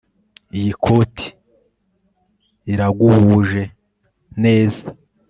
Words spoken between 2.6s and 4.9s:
iraguhuje neza